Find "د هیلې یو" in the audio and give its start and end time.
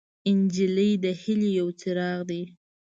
1.03-1.67